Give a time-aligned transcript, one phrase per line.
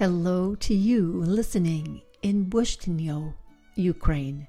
[0.00, 3.32] Hello to you listening in Bushtyno,
[3.76, 4.48] Ukraine.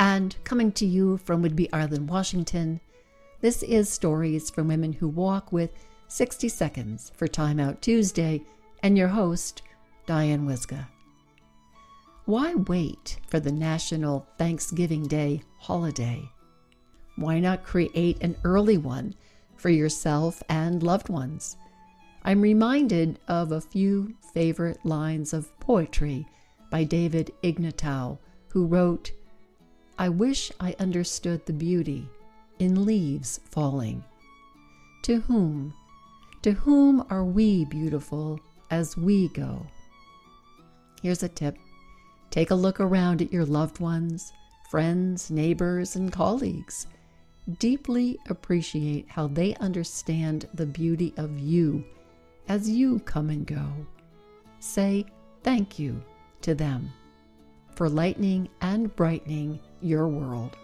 [0.00, 1.40] And coming to you from
[1.72, 2.80] Island, Washington,
[3.40, 5.70] this is Stories from Women Who Walk with
[6.08, 8.42] 60 Seconds for Time Out Tuesday,
[8.82, 9.62] and your host,
[10.06, 10.88] Diane Wyzga.
[12.24, 16.28] Why wait for the National Thanksgiving Day holiday?
[17.14, 19.14] Why not create an early one
[19.54, 21.56] for yourself and loved ones?
[22.24, 26.24] I'm reminded of a few favorite lines of poetry
[26.70, 28.16] by David Ignatow,
[28.48, 29.10] who wrote,
[29.98, 32.08] I wish I understood the beauty
[32.60, 34.04] in leaves falling.
[35.02, 35.74] To whom,
[36.42, 38.38] to whom are we beautiful
[38.70, 39.66] as we go?
[41.02, 41.56] Here's a tip
[42.30, 44.32] take a look around at your loved ones,
[44.70, 46.86] friends, neighbors, and colleagues.
[47.58, 51.84] Deeply appreciate how they understand the beauty of you
[52.48, 53.66] as you come and go.
[54.58, 55.06] Say
[55.42, 56.02] thank you
[56.42, 56.92] to them
[57.74, 60.56] for lightening and brightening your world.